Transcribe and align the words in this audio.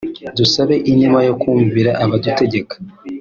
dusabe 0.37 0.75
inema 0.91 1.19
yo 1.27 1.33
kumvira 1.41 1.91
abadutegeka” 2.03 2.75